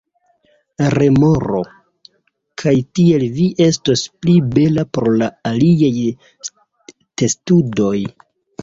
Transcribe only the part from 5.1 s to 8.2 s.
la aliaj testudoj."